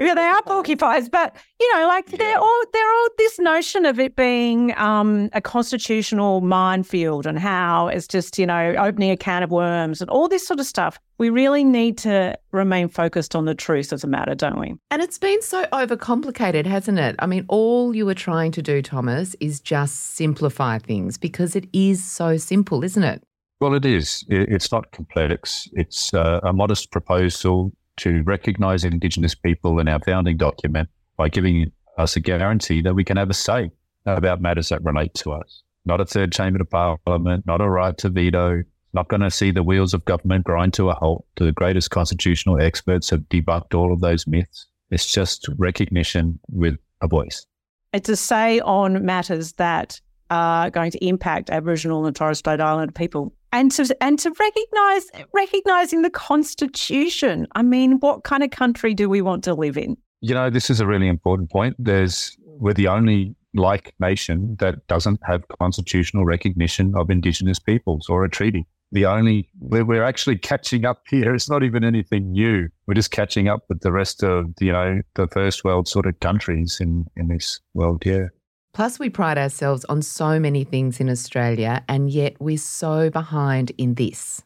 [0.00, 2.16] Yeah, they are porcupines, but you know, like yeah.
[2.16, 7.88] they're all they're all this notion of it being um, a constitutional minefield and how
[7.88, 10.98] it's just you know opening a can of worms and all this sort of stuff.
[11.18, 14.74] We really need to remain focused on the truth of the matter, don't we?
[14.90, 17.14] And it's been so overcomplicated, hasn't it?
[17.18, 21.66] I mean, all you were trying to do, Thomas, is just simplify things because it
[21.74, 23.22] is so simple, isn't it?
[23.60, 24.24] Well, it is.
[24.30, 25.68] It's not complex.
[25.74, 31.70] It's uh, a modest proposal to recognise Indigenous people in our founding document by giving
[31.98, 33.70] us a guarantee that we can have a say
[34.06, 35.62] about matters that relate to us.
[35.84, 38.62] Not a third chamber of parliament, not a right to veto,
[38.92, 41.24] not going to see the wheels of government grind to a halt.
[41.36, 44.66] The greatest constitutional experts have debunked all of those myths.
[44.90, 47.46] It's just recognition with a voice.
[47.92, 52.92] It's a say on matters that are going to impact Aboriginal and Torres Strait Islander
[52.92, 57.46] people and to and to recognize recognizing the constitution.
[57.54, 59.96] I mean, what kind of country do we want to live in?
[60.20, 61.76] You know, this is a really important point.
[61.78, 68.24] There's we're the only like nation that doesn't have constitutional recognition of Indigenous peoples or
[68.24, 68.66] a treaty.
[68.92, 71.34] The only we're, we're actually catching up here.
[71.34, 72.68] It's not even anything new.
[72.86, 76.18] We're just catching up with the rest of you know the first world sort of
[76.20, 78.02] countries in in this world.
[78.04, 78.28] Yeah.
[78.72, 83.72] Plus, we pride ourselves on so many things in Australia, and yet we're so behind
[83.78, 84.42] in this.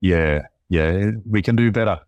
[0.00, 2.00] Yeah, yeah, we can do better.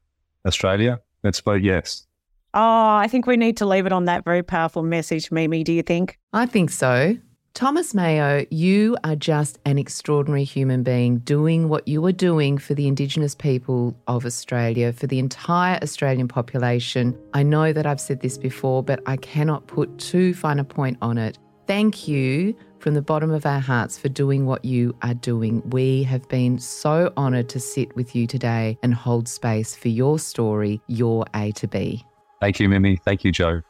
[0.44, 2.06] Australia, let's vote yes.
[2.54, 5.62] Oh, I think we need to leave it on that very powerful message, Mimi.
[5.62, 6.18] Do you think?
[6.32, 7.16] I think so.
[7.54, 12.74] Thomas Mayo, you are just an extraordinary human being doing what you are doing for
[12.74, 17.16] the Indigenous people of Australia, for the entire Australian population.
[17.34, 20.96] I know that I've said this before, but I cannot put too fine a point
[21.02, 21.38] on it
[21.70, 25.62] thank you from the bottom of our hearts for doing what you are doing.
[25.70, 30.18] We have been so honoured to sit with you today and hold space for your
[30.18, 32.04] story, your A to B.
[32.40, 32.96] Thank you, Mimi.
[32.96, 33.62] Thank you, Joe.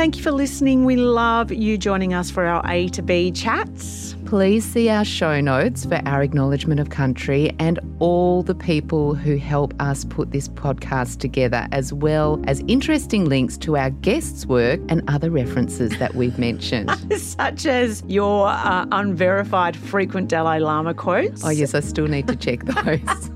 [0.00, 0.86] Thank you for listening.
[0.86, 4.16] We love you joining us for our A to B chats.
[4.24, 9.36] Please see our show notes for our acknowledgement of country and all the people who
[9.36, 14.80] help us put this podcast together, as well as interesting links to our guests' work
[14.88, 16.90] and other references that we've mentioned.
[17.18, 21.44] Such as your uh, unverified frequent Dalai Lama quotes.
[21.44, 23.30] Oh, yes, I still need to check those.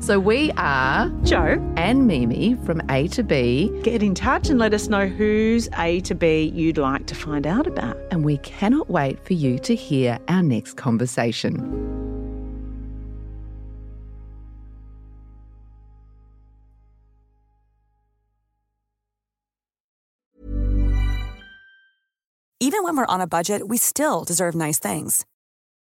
[0.04, 3.70] so we are Joe and Mimi from A to B.
[3.84, 5.06] Get in touch and let us know
[5.50, 7.96] whose A to B you'd like to find out about.
[8.12, 11.56] And we cannot wait for you to hear our next conversation.
[22.62, 25.26] Even when we're on a budget, we still deserve nice things.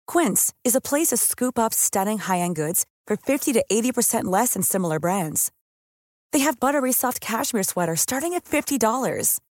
[0.07, 4.24] Quince is a place to scoop up stunning high end goods for 50 to 80%
[4.26, 5.51] less than similar brands.
[6.32, 9.39] They have buttery soft cashmere sweaters starting at $50,